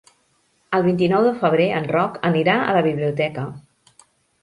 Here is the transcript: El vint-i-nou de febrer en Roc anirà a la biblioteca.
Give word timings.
El 0.77 0.85
vint-i-nou 0.87 1.27
de 1.27 1.35
febrer 1.45 1.69
en 1.81 1.87
Roc 1.93 2.19
anirà 2.33 2.59
a 2.73 2.77
la 2.81 2.85
biblioteca. 2.91 3.49